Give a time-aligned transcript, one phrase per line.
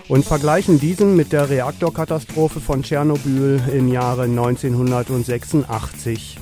[0.09, 6.39] und vergleichen diesen mit der Reaktorkatastrophe von Tschernobyl im Jahre 1986.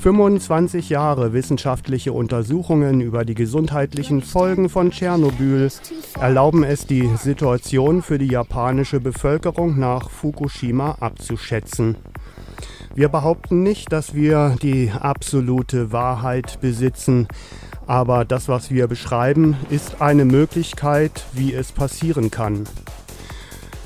[0.00, 5.68] 25 Jahre wissenschaftliche Untersuchungen über die gesundheitlichen Folgen von Tschernobyl
[6.18, 11.98] erlauben es, die Situation für die japanische Bevölkerung nach Fukushima abzuschätzen.
[12.94, 17.26] Wir behaupten nicht, dass wir die absolute Wahrheit besitzen,
[17.86, 22.64] aber das, was wir beschreiben, ist eine Möglichkeit, wie es passieren kann.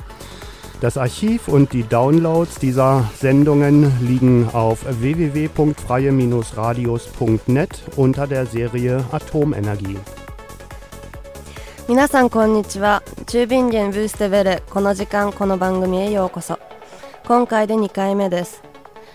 [0.85, 9.97] Das Archiv und die Downloads dieser Sendungen liegen auf www.freie-radios.net unter der Serie Atomenergie.
[11.89, 16.59] 皆さんこんにちは中便源ブーステウェルこの時間この番組へようこそ
[17.27, 18.63] 今回で2回目です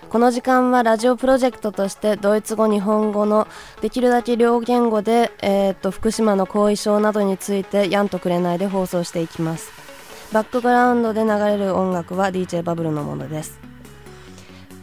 [0.09, 3.47] この時間はラジオプロジェクトとしてドイツ語日本語の
[3.81, 9.78] できるだけ両言語で、えー、っと福島の後遺症などについてやんとくれないで放送していきます
[10.31, 13.59] バックグラウンドで流れる音楽は DJ バブルのものです。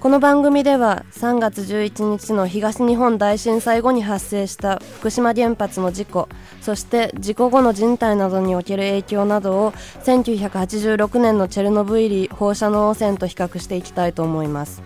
[0.00, 6.28] この番組では3月11日の東日本大震災後に発生した福島原発の事故
[6.60, 9.72] そして事故後の人体などにおける影響などを
[10.04, 14.82] 1986年のチェルノブイリ放射能汚染と比較していきたいと思います。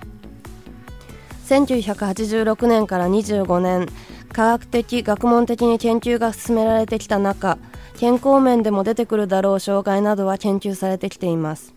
[1.49, 3.89] 1986年から25年
[4.33, 7.59] 科学的学問的に研究が進められてきた中
[8.00, 11.75] 健康面でも出てくるだろう障害などは研究されてきています。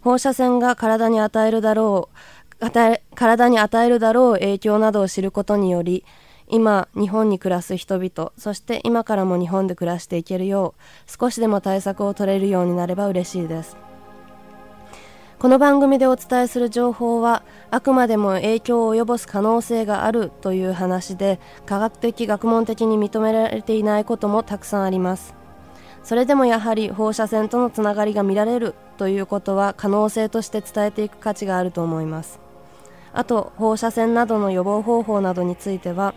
[0.00, 2.08] 放射線が体に与えるだろ
[2.62, 2.66] う
[3.14, 6.02] 体に与えるだろう影響などを知ることにより
[6.48, 10.74] 今日本に暮らす人々そして今からも日本で暮らしていけるよ
[11.06, 13.87] う少しでも対策を取れるようになれば嬉しいです。
[15.38, 25.36] この番組でお伝えする情報はあくまでも影響を及ぼす可能性があるという話で科学的学問的に認められていないこともたくさんあります。
[26.02, 32.40] それでもやはり放射線とのつながりが見られるということは可能性として伝えていく価値があると思います。
[33.12, 36.14] あと放射線などの予防方法などについては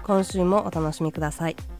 [0.02, 1.71] 今週もお楽しみください。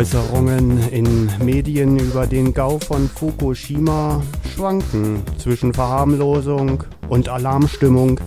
[0.00, 4.22] Äußerungen in Medien über den Gau von Fukushima
[4.54, 8.18] schwanken zwischen Verharmlosung und Alarmstimmung.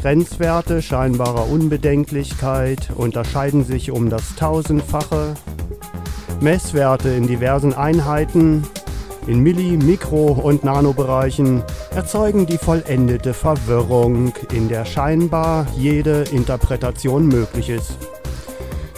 [0.00, 5.34] Grenzwerte scheinbarer Unbedenklichkeit unterscheiden sich um das Tausendfache.
[6.40, 8.62] Messwerte in diversen Einheiten,
[9.26, 17.68] in Milli-, Mikro- und Nanobereichen erzeugen die vollendete Verwirrung, in der scheinbar jede Interpretation möglich
[17.68, 17.98] ist.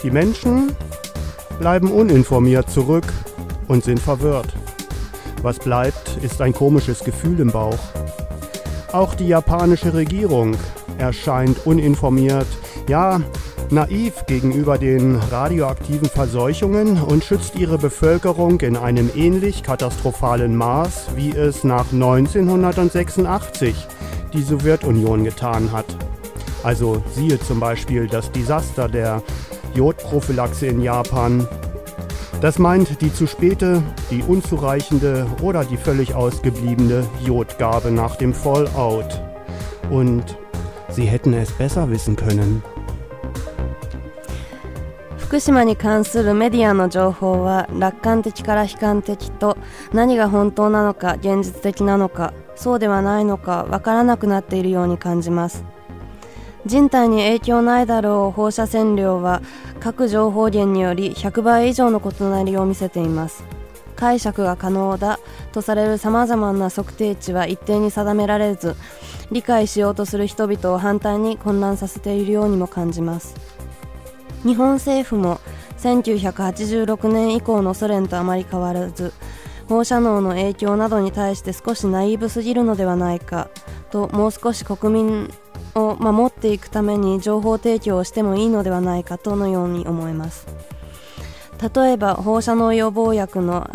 [0.03, 0.75] Die Menschen
[1.59, 3.05] bleiben uninformiert zurück
[3.67, 4.53] und sind verwirrt.
[5.41, 7.79] Was bleibt, ist ein komisches Gefühl im Bauch.
[8.91, 10.55] Auch die japanische Regierung
[10.97, 12.47] erscheint uninformiert,
[12.87, 13.21] ja,
[13.69, 21.31] naiv gegenüber den radioaktiven Verseuchungen und schützt ihre Bevölkerung in einem ähnlich katastrophalen Maß, wie
[21.31, 23.75] es nach 1986
[24.33, 25.85] die Sowjetunion getan hat.
[26.63, 29.21] Also siehe zum Beispiel das Desaster der
[29.76, 31.46] Jodprophylaxe in Japan.
[32.40, 39.22] Das meint die zu späte, die unzureichende oder die völlig ausgebliebene Jodgabe nach dem Fallout.
[39.90, 40.36] Und
[40.88, 42.62] sie hätten es besser wissen können.
[45.32, 49.56] 福島に関するメディアの情報は楽観的から悲観的と
[49.94, 55.64] 何が本当なのか現実的なのかそうではないのかわからなくなっているように感じます
[56.67, 59.41] 人体に影響ないだろう放射線量は
[59.79, 63.43] 各情報源により100倍以上の異なりを見せています。
[63.95, 65.19] 解釈が可能だ
[65.51, 68.75] とされるさまざまな測定値は一定に定められず
[69.31, 73.35] 理解しようとする人々を反対に混乱させているようにも感じます。
[74.43, 75.39] 日本政府も
[75.79, 79.13] 1986年以降のソ連とあまり変わらず
[79.67, 83.49] 放射能の影響などに対して少しナイーブすぎるのではないか
[83.91, 85.33] ともう少し国民
[85.75, 90.47] を守っていくために情報提供をしてもいいのではないかとのように思います
[91.73, 93.67] 例えば放射能予防薬の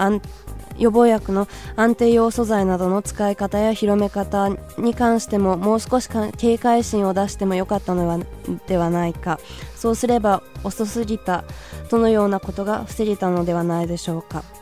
[0.78, 6.08] 予防薬の安定用素材などの使い方や広め方に関してももう少し
[6.38, 8.24] 警戒心を出してもよかったの
[8.66, 9.38] ではないか
[9.76, 11.44] そうすれば遅すぎた
[11.90, 14.61] とのようなことが防げたのではないでしょうか。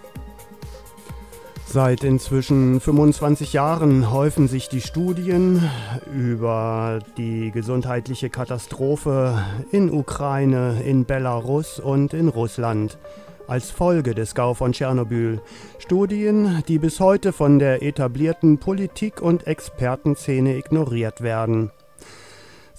[1.72, 5.70] Seit inzwischen 25 Jahren häufen sich die Studien
[6.12, 12.98] über die gesundheitliche Katastrophe in Ukraine, in Belarus und in Russland
[13.46, 15.40] als Folge des Gau von Tschernobyl.
[15.78, 21.70] Studien, die bis heute von der etablierten Politik- und Expertenszene ignoriert werden.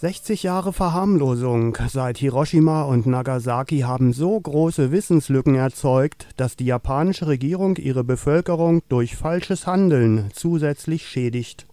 [0.02, 7.28] 60 Jahre Verharmlosung seit Hiroshima und Nagasaki haben so große Wissenslücken erzeugt, dass die japanische
[7.28, 11.68] Regierung ihre Bevölkerung durch falsches Handeln zusätzlich schädigt.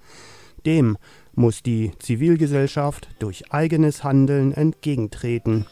[0.67, 0.99] Dem
[1.35, 5.65] muss die Zivilgesellschaft durch eigenes Handeln entgegentreten.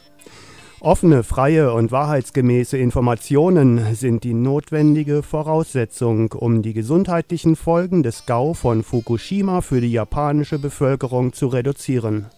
[0.80, 8.54] Offene, freie und wahrheitsgemäße Informationen sind die notwendige Voraussetzung, um die gesundheitlichen Folgen des Gau
[8.54, 12.30] von Fukushima für die japanische Bevölkerung zu reduzieren.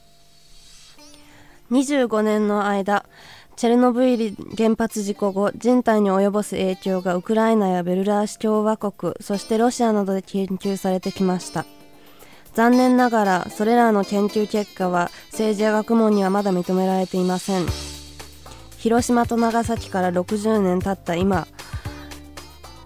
[1.71, 3.05] 25年の間
[3.57, 11.67] チェルノブイリ原発事故後人体に及ぼす影響がウクライナやベルラーシ共和国そしてロシアなどで研究されてきました。
[12.55, 17.67] 残念ながらそれらの研究結果は政治や学問にはまだ認められていません。
[18.79, 21.49] 広島と長崎から60年経った今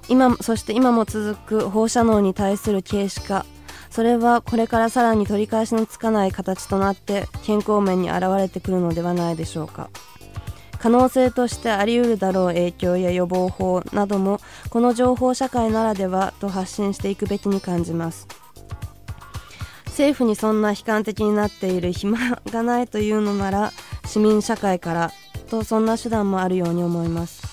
[0.08, 3.44] 今そして今も続く放射能に対する軽視化
[3.92, 9.90] それはこれからさらに取り返しのつかない形となって健康面に現れてくるのではないでしょうか。
[10.78, 18.26] 可能性としてあり得るだろう影響や予防法などもこの情報社会ならではと発信していくべきに感じます。
[19.86, 23.72] 政府にそんな悲観的になっている暇がないというのなら
[24.06, 25.12] 市民社会から
[25.50, 27.51] とそんな手段もあるように思います。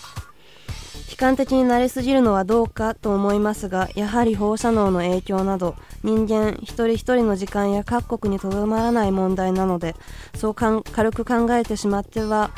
[1.20, 9.96] 観的になりすぎるのはどうかと思いますがやはり放射能の影響など人間一人一人の時間や各国にとどまらない問題なので
[10.34, 12.52] そう軽く考えてしまっては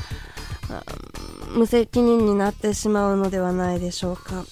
[1.55, 4.45] 無責任になってしまうのではないでしょうか。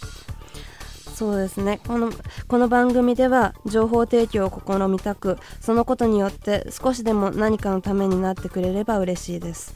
[1.15, 2.13] そうですねこの
[2.48, 9.76] この番組では情報提供を試みたくそのことによって少しでも何かのためになってくれれば嬉しいです。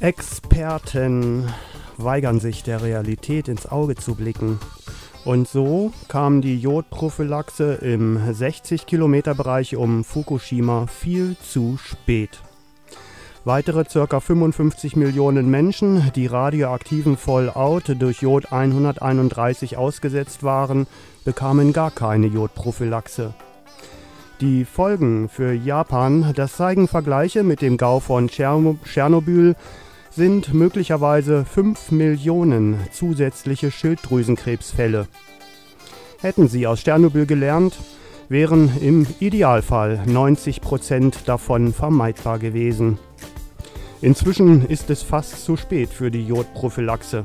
[0.00, 1.48] Experten
[1.96, 4.58] weigern sich der Realität ins Auge zu blicken.
[5.24, 12.42] Und so kam die Jodprophylaxe im 60-Kilometer-Bereich um Fukushima viel zu spät.
[13.46, 14.20] Weitere ca.
[14.20, 20.86] 55 Millionen Menschen, die radioaktiven Fallout durch Jod 131 ausgesetzt waren,
[21.24, 23.34] bekamen gar keine Jodprophylaxe.
[24.40, 29.56] Die Folgen für Japan, das zeigen Vergleiche mit dem Gau von Tschernobyl,
[30.14, 35.08] sind möglicherweise 5 Millionen zusätzliche Schilddrüsenkrebsfälle.
[36.20, 37.76] Hätten Sie aus Tschernobyl gelernt,
[38.28, 42.98] wären im Idealfall 90 Prozent davon vermeidbar gewesen.
[44.00, 47.24] Inzwischen ist es fast zu spät für die Jodprophylaxe.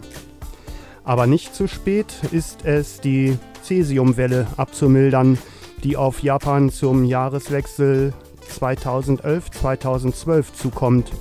[1.04, 5.38] Aber nicht zu spät ist es, die Cäsiumwelle abzumildern,
[5.84, 8.14] die auf Japan zum Jahreswechsel
[8.60, 11.12] 2011-2012 zukommt.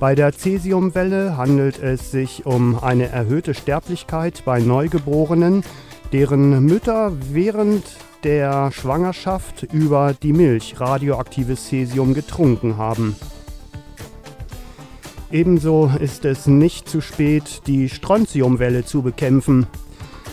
[0.00, 5.62] Bei der Cäsiumwelle handelt es sich um eine erhöhte Sterblichkeit bei Neugeborenen,
[6.12, 7.84] deren Mütter während
[8.24, 13.14] der Schwangerschaft über die Milch radioaktives Cäsium getrunken haben.
[15.30, 19.66] Ebenso ist es nicht zu spät, die Strontiumwelle zu bekämpfen.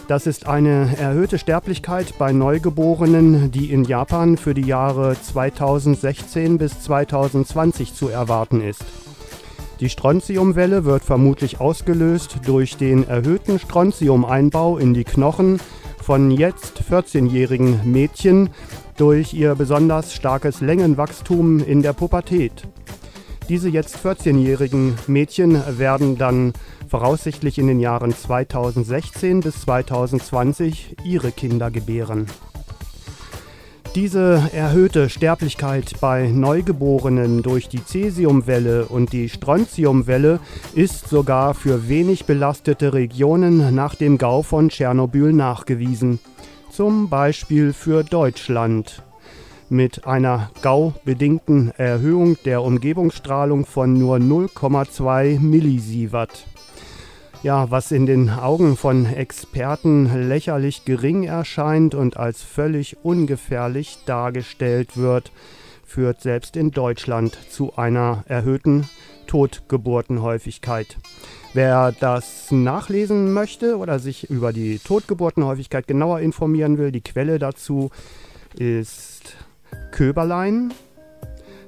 [0.08, 6.82] Das ist eine erhöhte Sterblichkeit bei Neugeborenen, die in Japan für die Jahre 2016 bis
[6.82, 8.84] 2020 zu erwarten ist.
[9.82, 15.60] Die Strontiumwelle wird vermutlich ausgelöst durch den erhöhten Strontiumeinbau in die Knochen
[16.04, 18.52] von jetzt 14-jährigen Mädchen
[18.98, 22.68] durch ihr besonders starkes Längenwachstum in der Pubertät.
[23.50, 26.54] Diese jetzt 14-jährigen Mädchen werden dann
[26.88, 32.28] voraussichtlich in den Jahren 2016 bis 2020 ihre Kinder gebären.
[33.94, 40.40] Diese erhöhte Sterblichkeit bei Neugeborenen durch die Cäsiumwelle und die Strontiumwelle
[40.74, 46.20] ist sogar für wenig belastete Regionen nach dem Gau von Tschernobyl nachgewiesen.
[46.70, 49.04] Zum Beispiel für Deutschland
[49.68, 56.46] mit einer GAU-bedingten Erhöhung der Umgebungsstrahlung von nur 0,2 Millisievert.
[57.44, 64.96] Ja, was in den Augen von Experten lächerlich gering erscheint und als völlig ungefährlich dargestellt
[64.96, 65.32] wird,
[65.84, 68.88] führt selbst in Deutschland zu einer erhöhten
[69.26, 70.98] Totgeburtenhäufigkeit.
[71.56, 77.90] Wer das nachlesen möchte oder sich über die Totgeburtenhäufigkeit genauer informieren will, die Quelle dazu
[78.56, 79.36] ist
[79.90, 80.72] Köberlein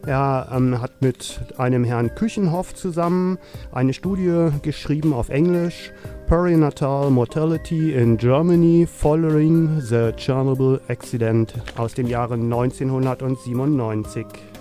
[0.05, 3.37] er ähm, hat mit einem Herrn Küchenhoff zusammen
[3.71, 5.91] eine Studie geschrieben auf Englisch,
[6.27, 14.52] Perinatal Mortality in Germany Following the Chernobyl Accident aus dem Jahre 1997.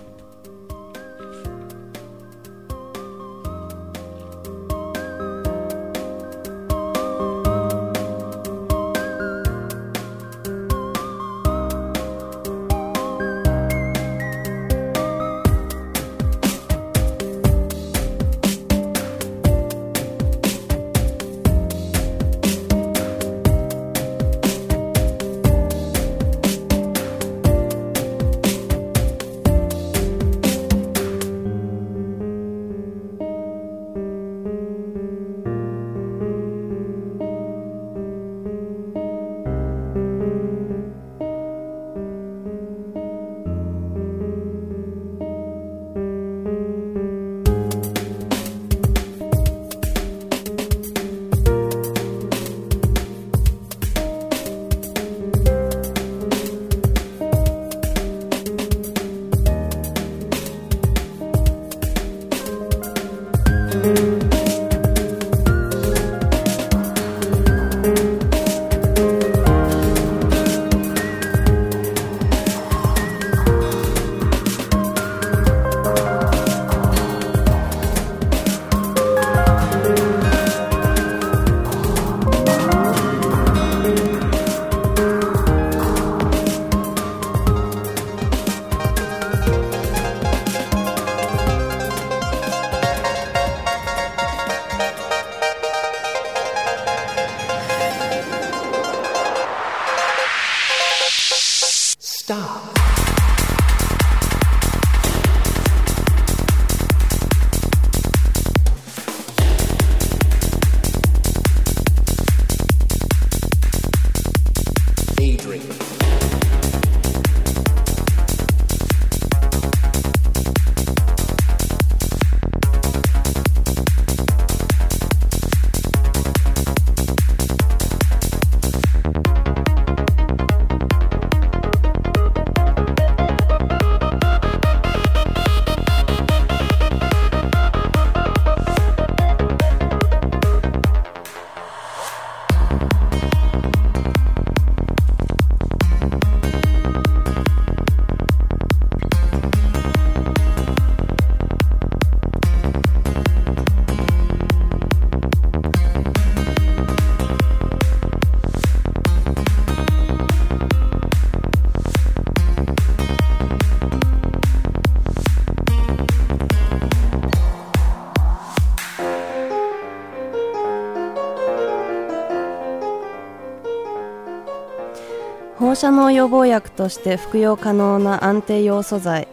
[175.73, 179.27] 放射能予防薬として服用可能な安定用素材。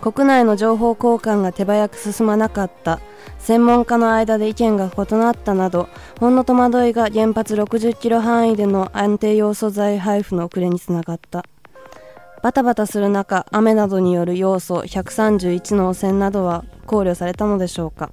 [0.00, 2.98] 国内の情報交換が手早く進まなかった。
[3.38, 11.44] 専門家の間で意見が異なったなどほんの戸惑いが原発60キロ範囲での安定用素材配布の遅れにつながった。
[12.42, 18.10] バタバタする中雨などによる要素131の汚染などは考慮されたのでしょうか。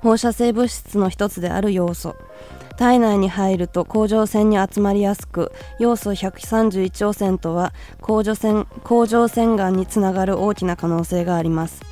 [0.00, 2.16] 放射性物質の一つである要素。
[2.76, 11.82] 体内に入ると甲状腺に集まりやすく要素131汚染とは甲状腺甲状腺がんにつながる大きな可能性があります。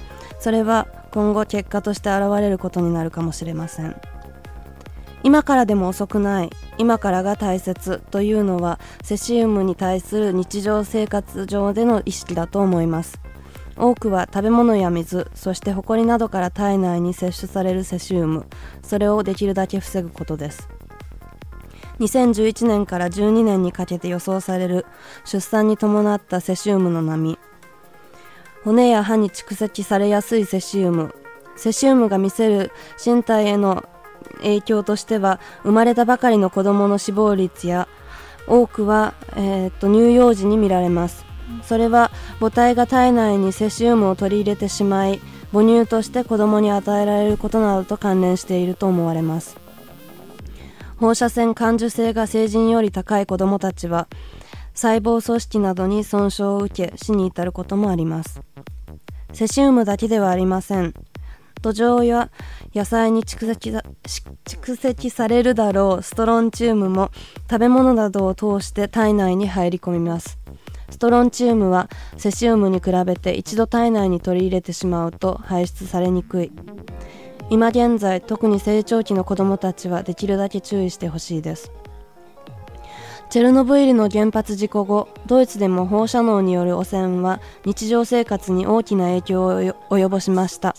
[0.40, 3.95] それは今後結果として現れることになるかもしれません。
[5.23, 13.21] 今からでも遅くない今からが大切というのはセシウムに対する日常生活上での意識だと思います。
[13.76, 18.46] 多くは食べ物や水そしてホコリなどから体内に摂取されるセシウム
[18.82, 20.68] それをできるだけ防ぐことです。
[22.00, 24.87] 2011年から12年にかけて予想される
[25.24, 27.38] 出産に伴ったセシウムの波
[28.64, 31.14] 骨や歯に蓄積されやすいセシウム
[31.56, 32.72] セシウムが見せる
[33.04, 33.85] 身体への
[34.38, 37.88] 影響としては生まれたばかりの子どもの死亡率や
[38.46, 41.32] 多くは、えー、と乳幼児に見られます。
[41.62, 42.10] それは
[42.40, 45.20] 母体が体内にセシウムを取り入れてしまい
[45.52, 49.56] 母乳として子供に与えられることなどと関連していると思われます。
[50.96, 54.08] 放射線感受性が成人より高い子供たちは
[54.72, 58.40] 細胞組織などに損傷を受け死に至ることもあります。
[59.32, 60.94] セシウムだけではありません。
[61.60, 62.30] 土壌や
[62.74, 63.70] 野菜に蓄積
[64.44, 67.10] 蓄積されるだろうストロンチウムも
[67.48, 70.38] 食べ物などを通して体内に入り込みます。
[70.92, 76.52] ストロンチウムはセシウムに比べて一度体内に取り入れてしまうと排出されにくい。
[77.50, 81.72] 今現在特に成長期の子どもたちはできるだけ注意してほしいです。
[83.31, 90.76] チェルノブイリの原発事故後ドイツでも放射能による汚染は日常生活に大きな影響を及ぼしました。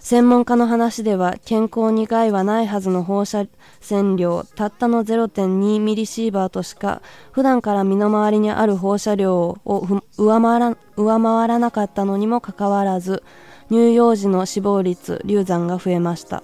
[0.00, 3.44] 専門家の話では健康に害はないはずの放射
[3.80, 13.22] 線量たったの0.2ミリシーバーとしか普段から身の回りにある放射量を上回ら上回らなかったのにもかかわらず
[13.70, 16.42] 乳幼児の死亡率流産が増えました。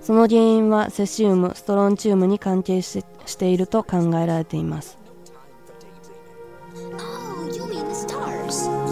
[0.00, 4.98] その原因はセシウムストロンチウムに関係ししていると考えられています。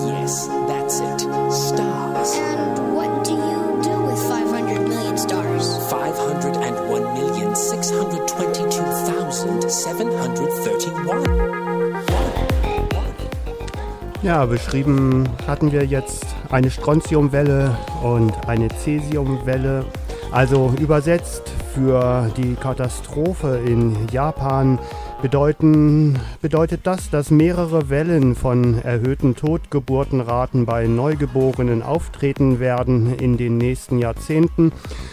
[0.04, 1.13] Yes, that's it.
[14.22, 19.84] Ja, beschrieben hatten wir jetzt eine Strontiumwelle und eine Cäsiumwelle.
[20.30, 24.78] Also übersetzt für die Katastrophe in Japan
[25.22, 33.56] bedeuten, bedeutet das, dass mehrere Wellen von erhöhten Totgeburtenraten bei Neugeborenen auftreten werden in den
[33.58, 34.72] nächsten Jahrzehnten.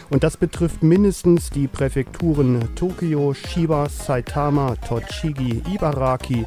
[0.10, 6.46] Und das betrifft mindestens die Präfekturen Tokio, Shiba, Saitama, Tochigi, Ibaraki,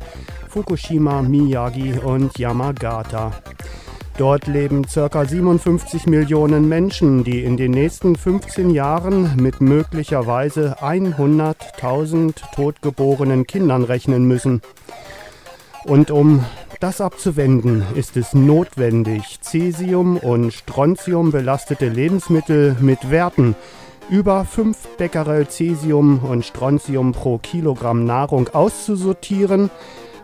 [0.48, 3.32] Fukushima, Miyagi und Yamagata.
[4.16, 5.24] Dort leben ca.
[5.24, 14.24] 57 Millionen Menschen, die in den nächsten 15 Jahren mit möglicherweise 100.000 totgeborenen Kindern rechnen
[14.26, 14.62] müssen.
[15.84, 16.44] Und um
[16.78, 23.56] das abzuwenden, ist es notwendig, Cäsium und Strontium belastete Lebensmittel mit Werten
[24.10, 29.70] über 5 Becquerel Cäsium und Strontium pro Kilogramm Nahrung auszusortieren,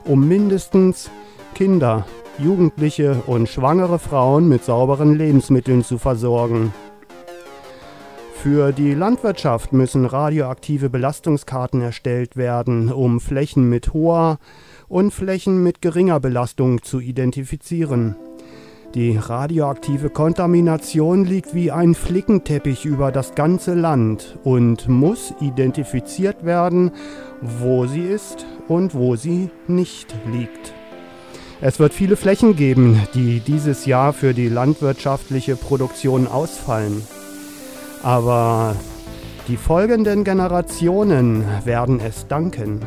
[0.05, 1.11] um mindestens
[1.55, 2.07] Kinder
[2.43, 6.73] Jugendliche und schwangere Frauen mit sauberen Lebensmitteln zu versorgen.
[8.43, 14.39] Für die Landwirtschaft müssen radioaktive Belastungskarten erstellt werden, um Flächen mit hoher
[14.89, 18.17] und Flächen mit geringer Belastung zu identifizieren.
[18.95, 26.91] Die radioaktive Kontamination liegt wie ein Flickenteppich über das ganze Land und muss identifiziert werden,
[27.43, 30.80] wo sie ist und wo sie nicht liegt.
[31.63, 37.03] Es wird viele Flächen geben, die dieses Jahr für die landwirtschaftliche Produktion ausfallen.
[38.03, 38.77] Aber
[39.47, 42.81] die folgenden Generationen werden es danken.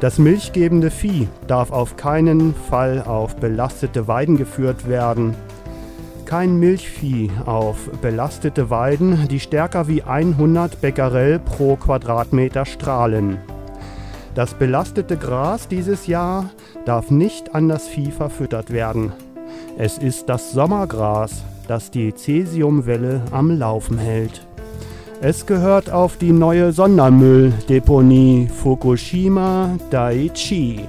[0.00, 5.34] Das milchgebende Vieh darf auf keinen Fall auf belastete Weiden geführt werden.
[6.24, 13.38] Kein Milchvieh auf belastete Weiden, die stärker wie 100 Becquerel pro Quadratmeter strahlen.
[14.34, 16.50] Das belastete Gras dieses Jahr
[16.88, 19.12] darf nicht an das Vieh verfüttert werden.
[19.76, 24.46] Es ist das Sommergras, das die Cäsiumwelle am Laufen hält.
[25.20, 30.80] Es gehört auf die neue Sondermülldeponie Fukushima Daiichi.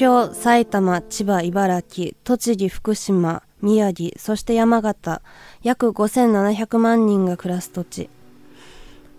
[0.00, 5.20] 京、埼玉、千葉、茨城、栃木、福島、宮城、そして山形、
[5.62, 8.08] 約5700万人が暮らす土地。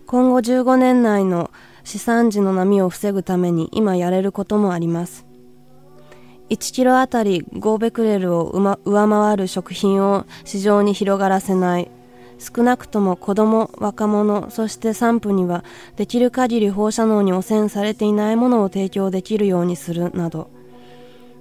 [0.07, 1.51] 今後15年内の
[1.83, 5.27] 資産時の波を防ぐために今やれることもあります。
[6.49, 8.45] 1キロあたり5ベクレルを
[8.83, 11.91] 上回る食品を市場に広がらせない。
[12.39, 15.63] 少なくとも子供、若者、そして産婦には
[15.95, 20.49] できる限り放射能に汚染されていないものを提供できるようにするなど、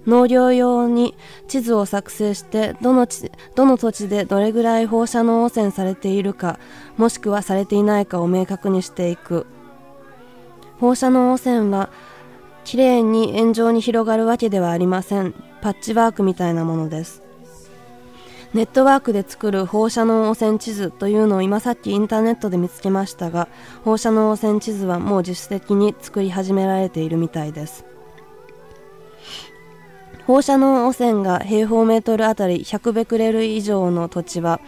[0.07, 1.15] 農業用に
[1.47, 3.07] 地図を作成してどの
[3.55, 6.59] どの土地でどれぐらい放射能汚染されているか
[6.97, 9.47] もしくはされていないかを明確にしていく。
[10.79, 11.91] 放射能汚染は
[12.65, 15.35] きれいに円状に広がるわけではありません。
[15.61, 17.23] パッチワークみたいなものです。
[18.55, 23.47] ネットワークで作る放射能汚染地図というのを今さっきインターネットで見つけましたが
[23.85, 27.90] 放射能汚染地図はもう自主的に作り始められているみたいです。
[30.31, 34.61] 放射能汚染が平方メートルあたり100ベクレル以上の土地は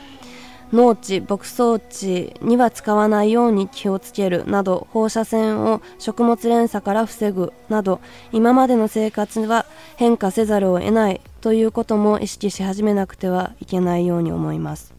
[0.72, 8.00] 農地、牧草地には使わないように気をつけるなど放射線を食物連鎖から防ぐなど
[8.32, 14.92] 今までの生活は変化せざるを得ないということも意識し始めなくてはいけないように思います。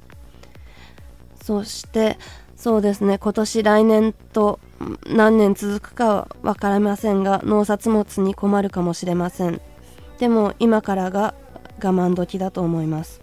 [1.43, 2.17] そして
[2.55, 4.61] そうですね今年来年と
[5.07, 9.59] 何年続くかは分かりませんが農作物に困るかもしれません。
[10.19, 11.33] でも今からが
[11.77, 13.21] 我慢時だと思います。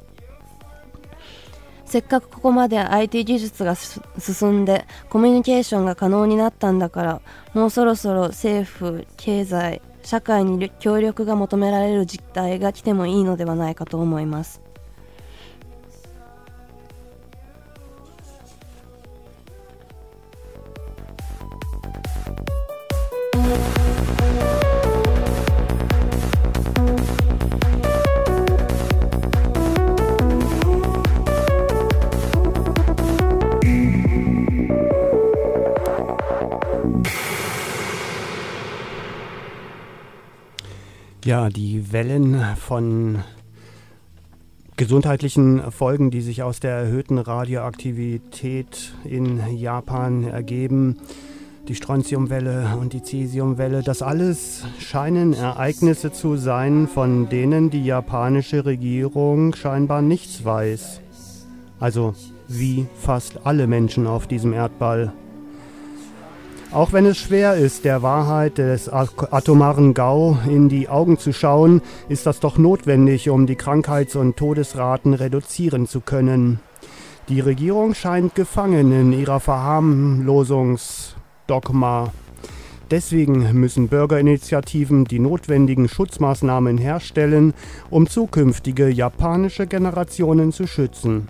[1.90, 7.20] せっかくここまで IT 技術が進んでコミュニケーションが可能になったんだから
[7.52, 14.69] もうそろそろ政府経済社会に協力が求められる実態が来てもいいのではないかと思います。
[41.24, 43.18] Ja, die Wellen von
[44.78, 50.96] gesundheitlichen Folgen, die sich aus der erhöhten Radioaktivität in Japan ergeben,
[51.68, 58.64] die Strontiumwelle und die Cesiumwelle, das alles scheinen Ereignisse zu sein, von denen die japanische
[58.64, 61.02] Regierung scheinbar nichts weiß.
[61.78, 62.14] Also
[62.48, 65.12] wie fast alle Menschen auf diesem Erdball.
[66.72, 71.82] Auch wenn es schwer ist, der Wahrheit des atomaren Gau in die Augen zu schauen,
[72.08, 76.60] ist das doch notwendig, um die Krankheits- und Todesraten reduzieren zu können.
[77.28, 82.12] Die Regierung scheint gefangen in ihrer Verharmlosungsdogma.
[82.88, 87.52] Deswegen müssen Bürgerinitiativen die notwendigen Schutzmaßnahmen herstellen,
[87.90, 91.26] um zukünftige japanische Generationen zu schützen.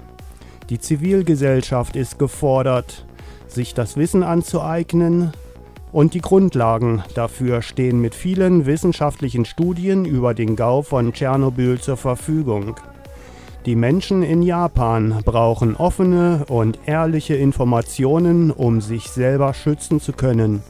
[0.68, 3.07] Die Zivilgesellschaft ist gefordert
[3.53, 5.32] sich das Wissen anzueignen
[5.92, 11.96] und die Grundlagen dafür stehen mit vielen wissenschaftlichen Studien über den Gau von Tschernobyl zur
[11.96, 12.76] Verfügung.
[13.66, 20.62] Die Menschen in Japan brauchen offene und ehrliche Informationen, um sich selber schützen zu können.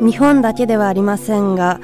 [0.00, 1.80] 日本だけではありませんが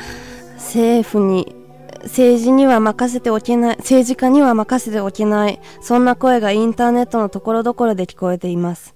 [0.57, 1.57] 政府に
[2.03, 8.95] 政治には任せておけない政治家には任せておけないそんな声がインターネットのところどころで聞こえています。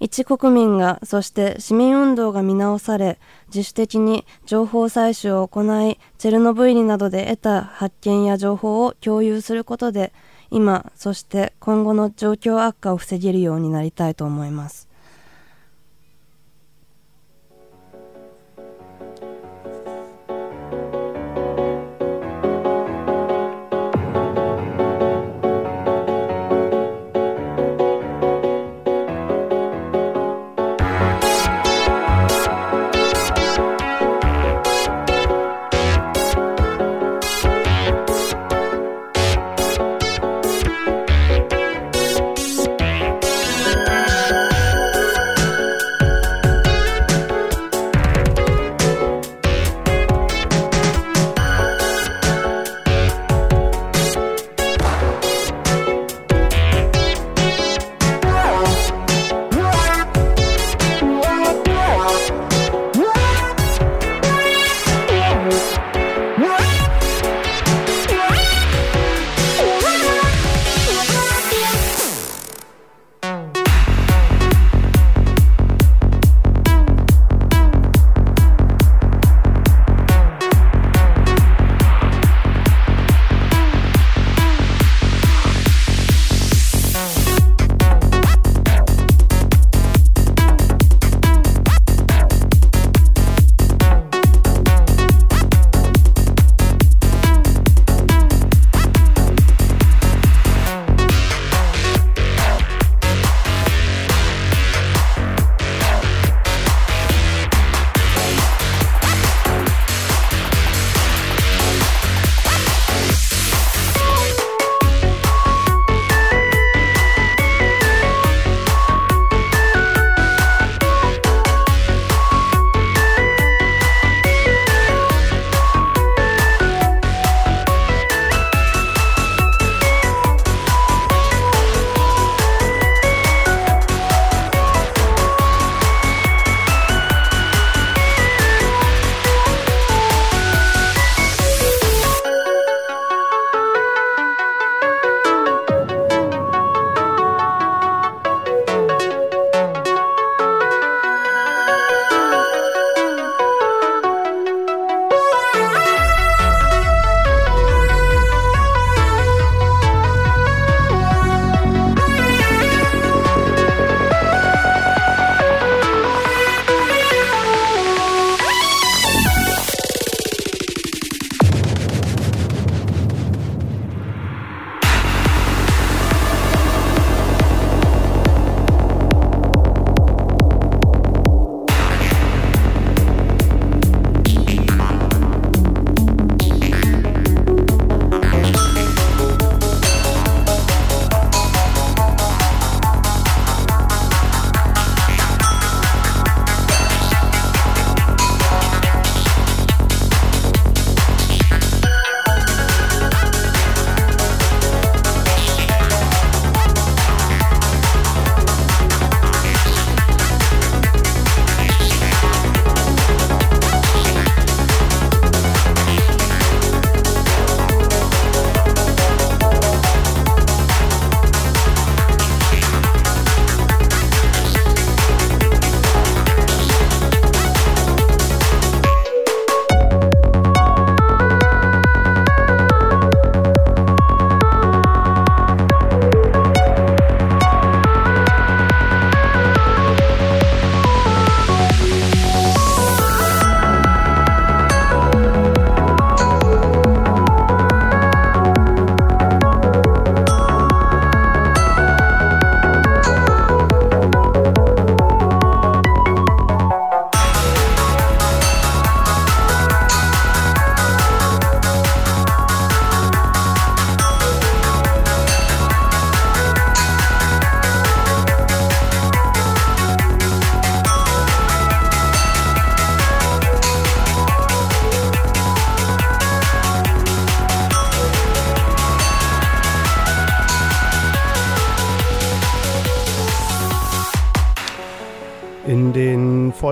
[0.00, 3.18] 一国民がそして市民運動が見直され
[3.48, 10.14] 自主的に情報採取を行いチェルノブイリなどで得た発見や情報を共有することで
[10.50, 14.89] 今そして今後の状況悪化を防げるようになりたいと思います。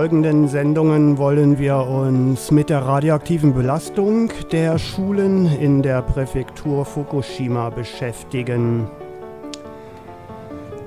[0.09, 7.69] Folgenden Sendungen wollen wir uns mit der radioaktiven Belastung der Schulen in der Präfektur Fukushima
[7.69, 8.89] beschäftigen.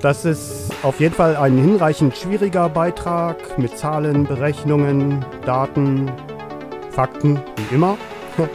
[0.01, 6.11] Das ist auf jeden Fall ein hinreichend schwieriger Beitrag mit Zahlen, Berechnungen, Daten,
[6.91, 7.97] Fakten, wie immer.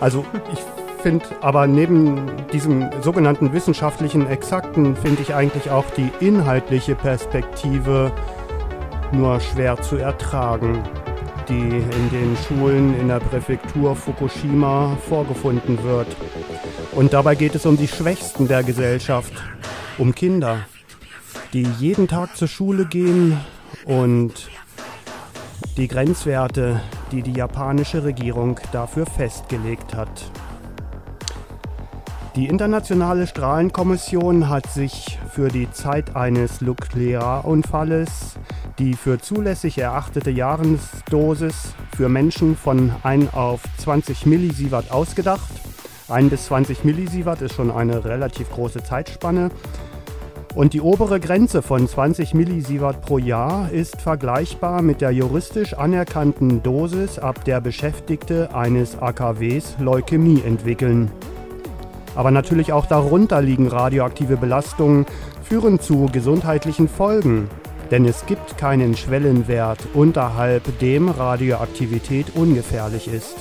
[0.00, 0.58] Also ich
[1.00, 2.20] finde aber neben
[2.52, 8.10] diesem sogenannten wissenschaftlichen Exakten finde ich eigentlich auch die inhaltliche Perspektive
[9.12, 10.82] nur schwer zu ertragen,
[11.48, 16.08] die in den Schulen in der Präfektur Fukushima vorgefunden wird.
[16.92, 19.32] Und dabei geht es um die Schwächsten der Gesellschaft,
[19.98, 20.58] um Kinder,
[21.52, 23.38] die jeden Tag zur Schule gehen
[23.84, 24.48] und
[25.76, 26.80] die Grenzwerte,
[27.12, 30.30] die die japanische Regierung dafür festgelegt hat.
[32.34, 38.36] Die Internationale Strahlenkommission hat sich für die Zeit eines Nuklearunfalles
[38.78, 45.48] die für zulässig erachtete Jahresdosis für Menschen von 1 auf 20 Millisievert ausgedacht.
[46.08, 49.50] 1 bis 20 Millisievert ist schon eine relativ große Zeitspanne.
[50.54, 56.62] Und die obere Grenze von 20 Millisievert pro Jahr ist vergleichbar mit der juristisch anerkannten
[56.62, 61.10] Dosis, ab der Beschäftigte eines AKWs Leukämie entwickeln.
[62.14, 65.04] Aber natürlich auch darunter liegen radioaktive Belastungen,
[65.42, 67.50] führen zu gesundheitlichen Folgen
[67.90, 73.36] denn es gibt keinen Schwellenwert, unterhalb dem Radioaktivität ungefährlich ist.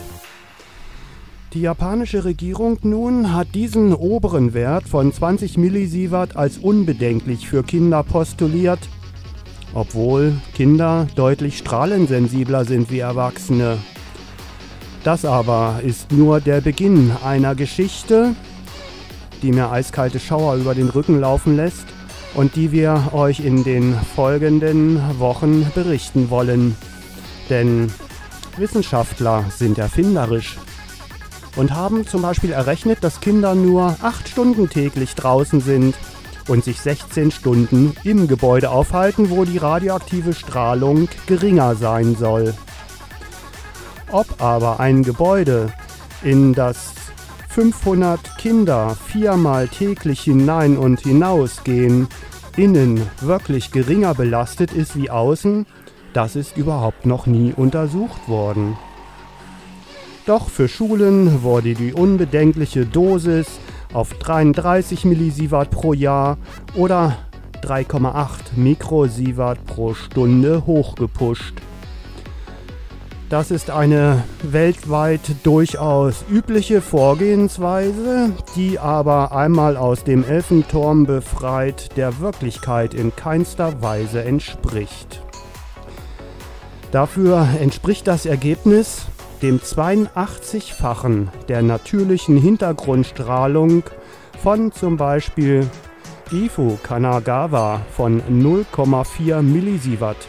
[1.54, 8.04] Die japanische Regierung nun hat diesen oberen Wert von 20 Millisievert als unbedenklich für Kinder
[8.04, 8.80] postuliert,
[9.74, 13.78] obwohl Kinder deutlich strahlensensibler sind wie Erwachsene.
[15.06, 18.36] Das aber ist nur der Beginn einer Geschichte,
[19.42, 21.95] die mir eiskalte Schauer über den Rücken laufen lässt
[22.36, 26.76] und die wir euch in den folgenden Wochen berichten wollen.
[27.50, 27.92] Denn
[28.58, 30.58] Wissenschaftler sind erfinderisch
[31.56, 35.96] und haben zum Beispiel errechnet, dass Kinder nur 8 Stunden täglich draußen sind
[36.48, 42.54] und sich 16 Stunden im Gebäude aufhalten, wo die radioaktive Strahlung geringer sein soll.
[44.12, 45.74] Ob aber ein Gebäude,
[46.24, 46.94] in das
[47.56, 52.10] 500 Kinder viermal täglich hinein und hinausgehen,
[52.58, 55.66] innen wirklich geringer belastet ist wie außen,
[56.12, 58.76] das ist überhaupt noch nie untersucht worden.
[60.26, 63.48] Doch für Schulen wurde die unbedenkliche Dosis
[63.94, 66.38] auf 33 Millisievert pro Jahr
[66.76, 67.16] oder
[67.62, 71.54] 3,8 Mikrosievert pro Stunde hochgepusht.
[73.30, 82.20] Das ist eine weltweit durchaus übliche Vorgehensweise, die aber einmal aus dem Elfenturm befreit der
[82.20, 85.24] Wirklichkeit in keinster Weise entspricht.
[86.92, 89.08] Dafür entspricht das Ergebnis
[89.42, 93.84] dem 82-fachen der natürlichen Hintergrundstrahlung
[94.44, 95.68] von zum Beispiel
[96.32, 100.28] Ifu Kanagawa von 0,4 Millisievert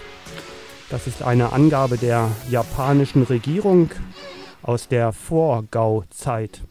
[0.91, 3.91] das ist eine Angabe der japanischen Regierung
[4.62, 6.62] aus der Vorgau-Zeit.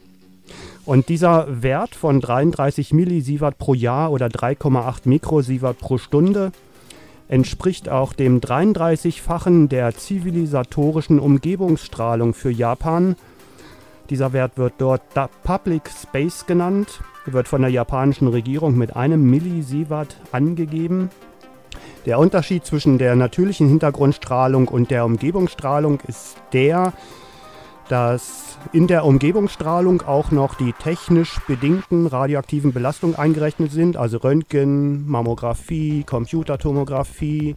[0.84, 6.52] Und dieser Wert von 33 Millisievert pro Jahr oder 3,8 Mikrosievert pro Stunde
[7.28, 13.16] entspricht auch dem 33-fachen der zivilisatorischen Umgebungsstrahlung für Japan.
[14.10, 15.02] Dieser Wert wird dort
[15.42, 21.10] Public Space genannt, wird von der japanischen Regierung mit einem Millisievert angegeben.
[22.04, 26.92] Der Unterschied zwischen der natürlichen Hintergrundstrahlung und der Umgebungsstrahlung ist der,
[27.88, 35.08] dass in der Umgebungsstrahlung auch noch die technisch bedingten radioaktiven Belastungen eingerechnet sind, also Röntgen,
[35.08, 37.54] Mammographie, Computertomographie,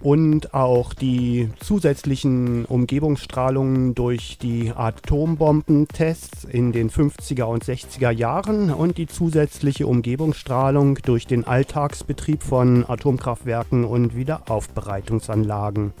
[0.00, 8.96] und auch die zusätzlichen Umgebungsstrahlungen durch die Atombombentests in den 50er und 60er Jahren und
[8.96, 15.92] die zusätzliche Umgebungsstrahlung durch den Alltagsbetrieb von Atomkraftwerken und Wiederaufbereitungsanlagen.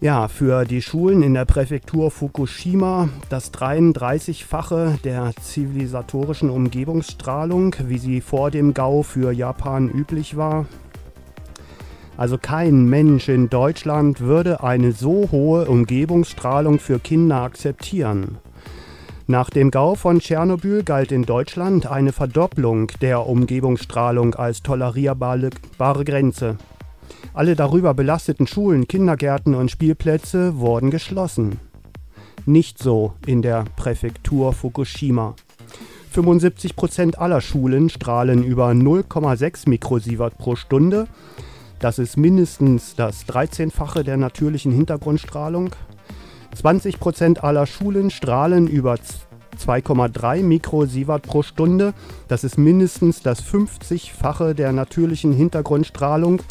[0.00, 8.20] Ja, für die Schulen in der Präfektur Fukushima das 33-fache der zivilisatorischen Umgebungsstrahlung, wie sie
[8.20, 10.66] vor dem Gau für Japan üblich war,
[12.16, 18.38] also kein Mensch in Deutschland würde eine so hohe Umgebungsstrahlung für Kinder akzeptieren.
[19.26, 25.50] Nach dem Gau von Tschernobyl galt in Deutschland eine Verdopplung der Umgebungsstrahlung als tolerierbare
[26.04, 26.58] Grenze.
[27.32, 31.58] Alle darüber belasteten Schulen, Kindergärten und Spielplätze wurden geschlossen.
[32.44, 35.34] Nicht so in der Präfektur Fukushima.
[36.10, 41.08] 75 Prozent aller Schulen strahlen über 0,6 Mikrosievert pro Stunde.
[41.78, 45.70] Das ist mindestens das 13-fache der natürlichen Hintergrundstrahlung.
[46.54, 51.94] 20 Prozent aller Schulen strahlen über 2,3 Mikrosievert pro Stunde.
[52.28, 56.42] Das ist mindestens das 50-fache der natürlichen Hintergrundstrahlung.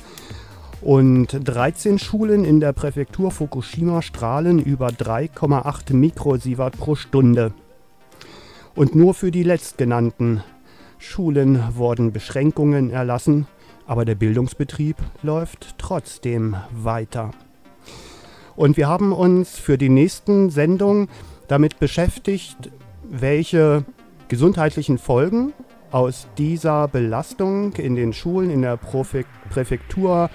[0.81, 7.53] Und 13 Schulen in der Präfektur Fukushima strahlen über 3,8 Mikrosievert pro Stunde.
[8.75, 10.43] Und nur für die letztgenannten
[10.97, 13.47] Schulen wurden Beschränkungen erlassen,
[13.93, 17.29] aber der Bildungsbetrieb läuft trotzdem weiter.
[18.55, 21.09] Und wir haben uns für die nächsten Sendungen
[21.47, 22.71] damit beschäftigt,
[23.03, 23.85] welche
[24.29, 25.53] gesundheitlichen Folgen
[25.91, 30.31] aus dieser Belastung in den Schulen in der Präfektur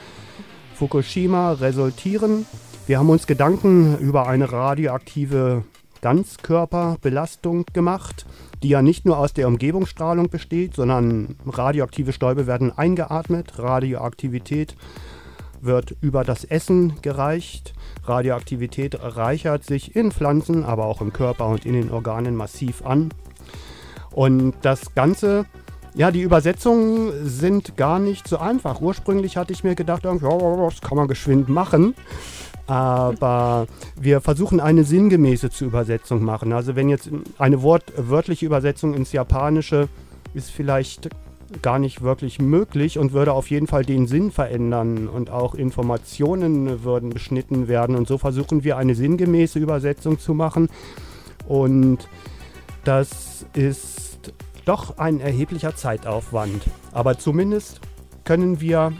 [0.77, 2.47] Fukushima resultieren.
[2.87, 5.65] Wir haben uns Gedanken über eine radioaktive
[6.01, 8.27] Ganzkörperbelastung gemacht,
[8.63, 14.77] die ja nicht nur aus der Umgebungsstrahlung besteht, sondern radioaktive Stäube werden eingeatmet, Radioaktivität
[15.61, 17.75] wird über das Essen gereicht.
[18.05, 23.11] Radioaktivität reichert sich in Pflanzen, aber auch im Körper und in den Organen massiv an.
[24.11, 25.47] Und das Ganze,
[25.95, 28.81] ja, die Übersetzungen sind gar nicht so einfach.
[28.81, 31.95] Ursprünglich hatte ich mir gedacht, das kann man geschwind machen.
[32.69, 33.67] Aber
[33.99, 36.53] wir versuchen eine sinngemäße zu Übersetzung machen.
[36.53, 39.89] Also wenn jetzt eine wortwörtliche Übersetzung ins Japanische
[40.35, 41.09] ist vielleicht
[41.63, 46.85] gar nicht wirklich möglich und würde auf jeden Fall den Sinn verändern und auch Informationen
[46.85, 47.97] würden beschnitten werden.
[47.97, 50.69] Und so versuchen wir eine sinngemäße Übersetzung zu machen.
[51.47, 52.07] Und
[52.85, 54.35] das ist
[54.67, 56.65] doch ein erheblicher Zeitaufwand.
[56.93, 57.81] Aber zumindest
[58.25, 58.93] können wir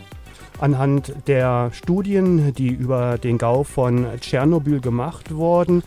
[0.59, 5.83] anhand der Studien, die über den Gau von Tschernobyl gemacht wurden,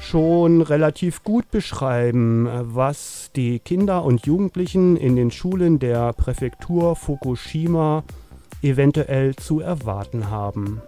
[0.00, 8.04] schon relativ gut beschreiben, was die Kinder und Jugendlichen in den Schulen der Präfektur Fukushima
[8.62, 10.80] eventuell zu erwarten haben.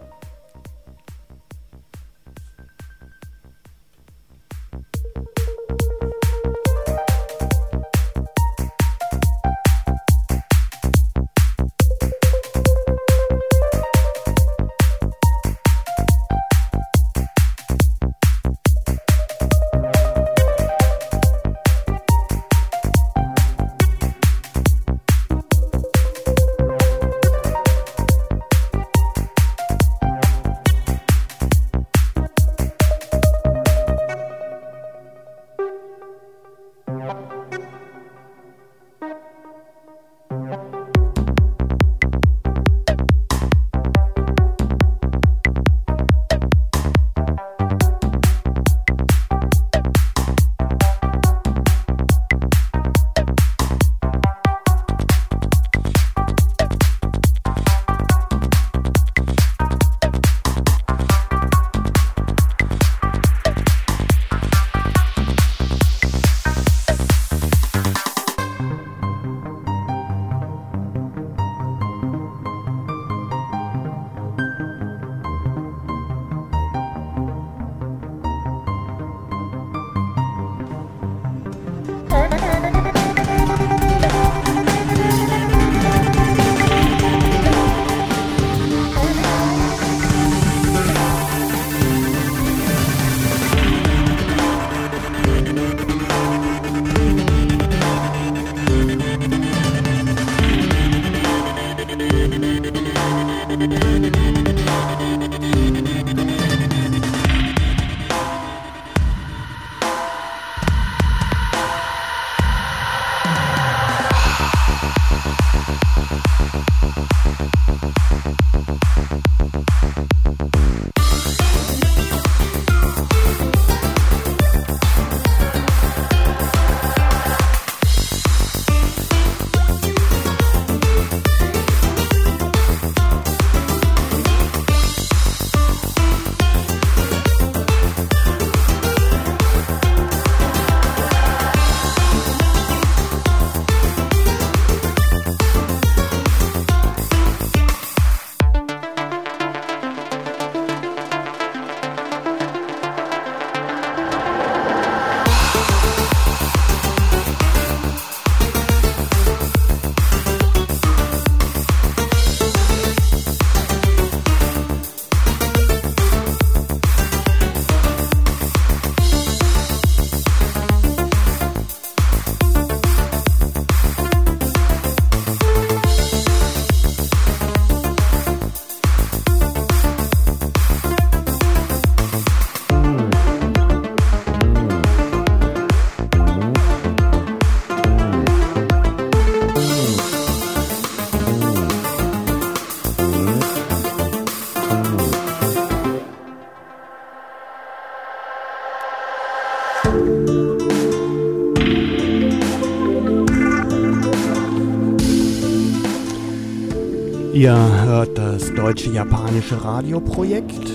[207.41, 210.69] Ihr hört das deutsche-japanische Radioprojekt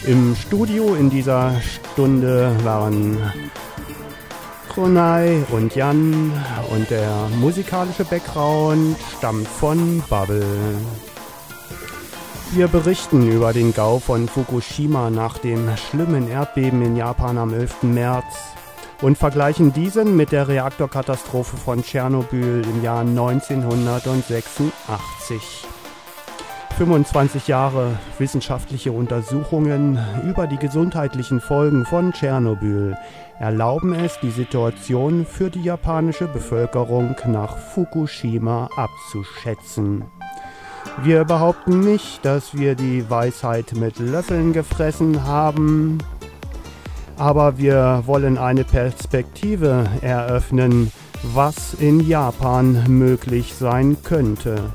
[0.07, 3.17] Im Studio in dieser Stunde waren
[4.73, 6.31] Kronai und Jan
[6.71, 10.43] und der musikalische Background stammt von Bubble.
[12.53, 17.83] Wir berichten über den Gau von Fukushima nach dem schlimmen Erdbeben in Japan am 11.
[17.83, 18.25] März
[19.03, 25.67] und vergleichen diesen mit der Reaktorkatastrophe von Tschernobyl im Jahr 1986.
[26.77, 32.97] 25 Jahre wissenschaftliche Untersuchungen über die gesundheitlichen Folgen von Tschernobyl
[33.39, 40.05] erlauben es, die Situation für die japanische Bevölkerung nach Fukushima abzuschätzen.
[41.01, 45.97] Wir behaupten nicht, dass wir die Weisheit mit Löffeln gefressen haben,
[47.17, 50.91] aber wir wollen eine Perspektive eröffnen,
[51.23, 54.73] was in Japan möglich sein könnte.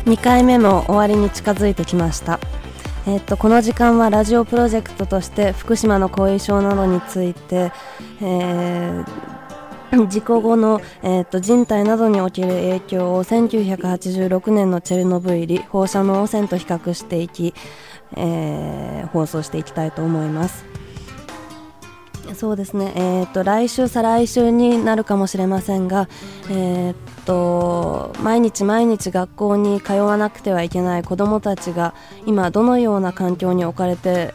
[0.08, 2.40] 2回目も終わりに近づいてきました、
[3.06, 7.74] えー、とこの時間はラジオプロジェクトとして福島の後遺症などについて、
[8.22, 17.54] えー、事故後の、えー、と人体などにおける影響を1986年のチェルノブイリ放射能汚染と比較していき、
[18.16, 20.77] えー、放送していきたいと思います。
[22.36, 26.08] そうですね、えーと、来週、再来週になるかもしれませんが、
[26.50, 31.94] えーと、毎日毎日学校に通わなくてはいけない子どもたちが
[32.26, 34.34] 今どのような環境に置かれて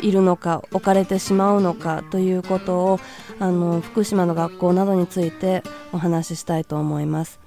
[0.00, 3.00] いるのか置かれてしまうのかということを
[3.38, 5.62] あの福島の学校などについて
[5.92, 7.40] お話ししたいと思います。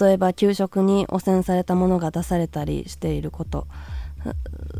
[0.00, 3.66] 例えば給食に汚染されたものが出されたりしていること。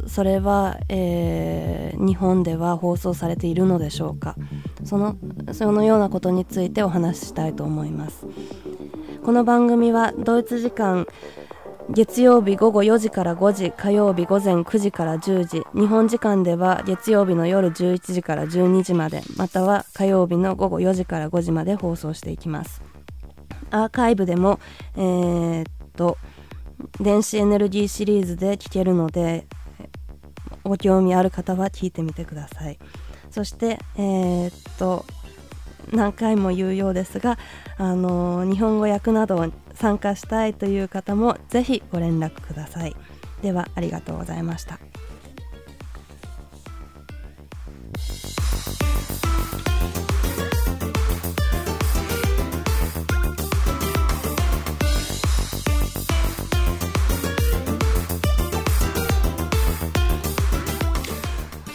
[0.06, 4.36] それは、えー、日本では放送されているのでしょうか。
[4.84, 5.16] その
[5.52, 8.26] そのようなことについてお話ししたいと思います。
[9.24, 11.06] この番組はドイツ時間
[11.90, 22.82] 月曜日午後4時から5時火曜日午前9時から10時日本時間では月曜日の夜11時から12時までまたは火曜日の午後4時から5時まで放送していきます。
[23.70, 24.60] アーカイブでも
[24.96, 25.64] えー、っ
[25.96, 26.16] と
[27.00, 29.46] 電子エネルギーシリーズで聴けるので
[30.62, 32.78] ご興味ある方は聞いてみてください。
[33.30, 35.04] そしてえー、っと
[35.92, 37.38] 何回も言うようですが
[37.76, 42.96] あの日本語訳など参加したいという方もぜひご連絡ください。
[43.42, 44.78] ではありがとうございました。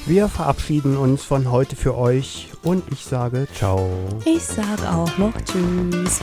[0.10, 3.88] Wir verabschieden uns von heute für euch und ich sage ciao.
[4.26, 6.20] Ich sage auch noch tschüss.